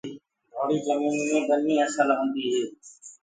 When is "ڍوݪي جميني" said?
0.53-1.23